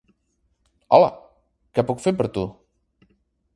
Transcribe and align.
Hola! 0.97 1.11
Què 1.79 1.85
puc 1.91 2.03
fer 2.07 2.17
per 2.23 2.29
tu? 2.39 2.49